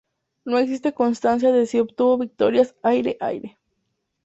No 0.45 0.57
existe 0.57 0.93
constancia 0.93 1.51
de 1.51 1.67
si 1.67 1.79
obtuvo 1.79 2.17
victorias 2.17 2.73
aire-aire. 2.81 3.59